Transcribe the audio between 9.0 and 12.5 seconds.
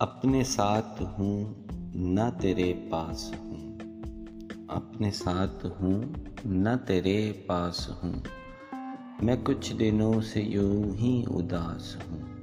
میں کچھ دنوں سے یوں ہی اداس ہوں۔